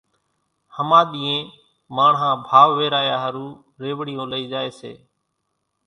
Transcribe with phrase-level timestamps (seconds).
[0.75, 1.41] ۿماۮِيئين
[1.95, 3.47] ماڻۿان ڀائو ويرايا ۿارُو
[3.81, 4.93] ريوڙيون لئي زائي سي۔